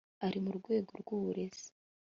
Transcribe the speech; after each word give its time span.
ari 0.25 0.39
mu 0.45 0.51
rwego 0.59 0.91
rw'uburezi 1.01 1.67